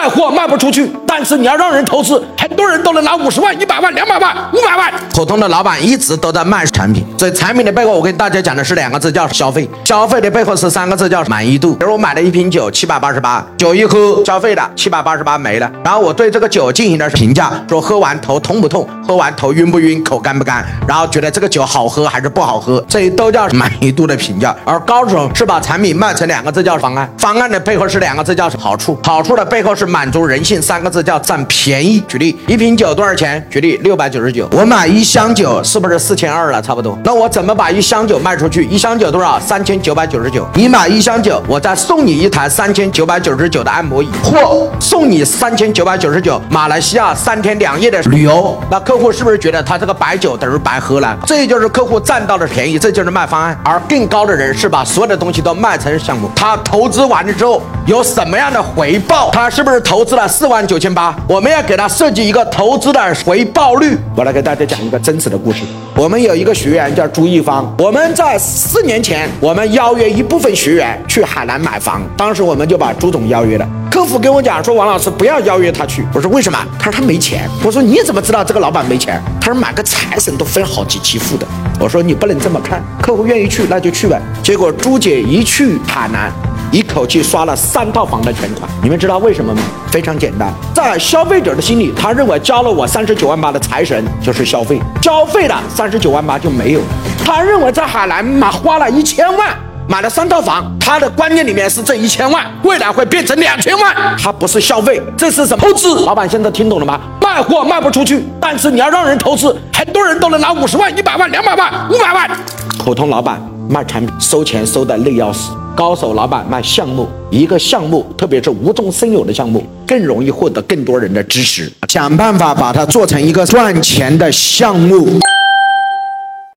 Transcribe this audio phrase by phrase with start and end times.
[0.00, 4.92] 卖货卖不出去，但是你要让人投资，很多人都能拿五十万、一百万、两百万、五百万。
[5.12, 11.74] 普通的老板一直都在卖产品，所以产品的背后，我跟大家讲的是两个字，叫消费；消费的背后是三个字，叫满意度。
[11.74, 24.54] 比如我买了一瓶酒，七百八十八，酒一喝消费了七百八十八没了，然后我对这个酒进行了评价，说喝完头痛不痛，喝完头晕不晕，口干不干，然后觉得这个酒好喝还是不好喝，这都叫满意度的评价。
[24.64, 32.00] 而高手是把产品卖成两个字，叫方案；方案的背后是两个字，叫好处；好处的背后是满足人性，三个字叫占便宜。
[32.08, 33.44] 举例，一瓶酒多少钱？
[33.50, 36.60] 举例六百九十九，我买一箱酒是不是四千二了？
[36.60, 36.98] 差不多。
[37.04, 38.64] 那我怎么把一箱酒卖出去？
[38.64, 39.38] 一箱酒多少？
[39.40, 40.46] 三千九百九十九。
[40.54, 48.58] 你买一箱酒，我再送你一台三千九百九十九的按摩椅，或送你三千九百九十九马来西亚三天两夜的旅游。
[48.70, 51.16] 那客户是不是觉得他这个白酒等于白喝了？
[51.26, 53.58] 这就是客户占到了便宜，这就是卖方案。
[53.64, 56.30] 而更高的人是把所有的东西都卖成项目。
[56.34, 59.30] 他投资完了之后有什么样的回报？
[59.30, 61.14] 他是不是投资了四万九千八？
[61.28, 63.96] 我们要给他设计一个投资的回报率。
[64.16, 65.62] 我来给大家讲一个真实的故事。
[65.96, 73.68] 我们有一个学员叫朱一方，我们在四年前，我们邀约一部分学员去海南买房，当时我们就把朱总邀约了。
[73.90, 76.06] 客服跟我讲说，王老师不要邀约他去。
[76.14, 76.58] 我说为什么？
[76.78, 77.48] 他说他没钱。
[77.64, 79.20] 我说你怎么知道这个老板没钱？
[79.40, 81.46] 他说买个财神都分好几期付的。
[81.78, 84.20] 我说你不能这么看，客户愿意去那就去呗。
[84.42, 86.32] 结果朱姐一去海南。
[86.72, 89.60] 一口气刷了三套房的全款，你们知道为什么吗？
[89.90, 96.86] 非常简单，在消费者的心里，他认为交了我三十九万八的财神就是消费，交费了三十九万八就没有了。
[97.24, 99.48] 他认为在海南买花了一千万
[99.88, 105.92] 买了三套房，他的观念里面是这一千万未来会变成两千万，他不是消费，这是什么投资？
[106.04, 107.00] 老板现在听懂了吗？
[107.20, 112.30] 卖货卖不出去，但是你要让人投资，很多人都能拿五十万、一百万、两百万、五百万。
[112.78, 115.50] 普通老板卖产品收钱收的累要死。
[115.74, 121.72] 高手老板卖项目，一个项目，特别是无中生有的项目，更容易获得更多人的支持。
[121.88, 125.20] 想办法把它做成一个赚钱的项目。